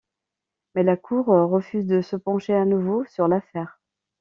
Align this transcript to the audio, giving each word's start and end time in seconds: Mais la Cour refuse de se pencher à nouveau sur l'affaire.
Mais 0.73 0.81
la 0.81 0.97
Cour 0.97 1.25
refuse 1.27 1.85
de 1.85 2.01
se 2.01 2.15
pencher 2.15 2.55
à 2.55 2.65
nouveau 2.65 3.05
sur 3.05 3.27
l'affaire. 3.27 3.79